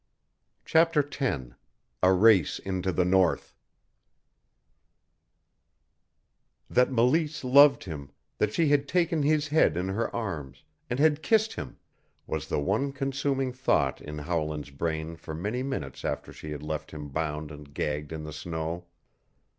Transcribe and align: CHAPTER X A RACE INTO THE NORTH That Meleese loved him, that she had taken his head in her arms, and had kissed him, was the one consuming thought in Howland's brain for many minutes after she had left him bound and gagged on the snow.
CHAPTER 0.65 1.05
X 1.07 1.51
A 2.01 2.11
RACE 2.11 2.57
INTO 2.57 2.91
THE 2.91 3.05
NORTH 3.05 3.53
That 6.67 6.89
Meleese 6.91 7.43
loved 7.43 7.83
him, 7.83 8.09
that 8.39 8.51
she 8.51 8.69
had 8.69 8.87
taken 8.87 9.21
his 9.21 9.49
head 9.49 9.77
in 9.77 9.89
her 9.89 10.09
arms, 10.15 10.63
and 10.89 10.97
had 10.97 11.21
kissed 11.21 11.53
him, 11.53 11.77
was 12.25 12.47
the 12.47 12.59
one 12.59 12.91
consuming 12.91 13.53
thought 13.53 14.01
in 14.01 14.17
Howland's 14.17 14.71
brain 14.71 15.17
for 15.17 15.35
many 15.35 15.61
minutes 15.61 16.03
after 16.03 16.33
she 16.33 16.49
had 16.49 16.63
left 16.63 16.89
him 16.89 17.09
bound 17.09 17.51
and 17.51 17.71
gagged 17.71 18.11
on 18.11 18.23
the 18.23 18.33
snow. 18.33 18.87